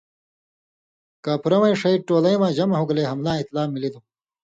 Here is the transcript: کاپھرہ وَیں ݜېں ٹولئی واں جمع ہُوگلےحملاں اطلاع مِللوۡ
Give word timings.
کاپھرہ 1.23 1.57
وَیں 1.61 1.77
ݜېں 1.79 1.97
ٹولئی 2.05 2.35
واں 2.39 2.55
جمع 2.57 2.77
ہُوگلےحملاں 2.79 3.39
اطلاع 3.39 3.67
مِللوۡ 3.73 3.95